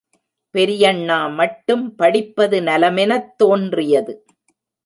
பெரியண்ணா 0.55 1.33
மட்டும் 1.33 1.95
படிப்பது 1.95 2.61
நலமெனத் 2.61 3.37
தோன்றியது. 3.37 4.15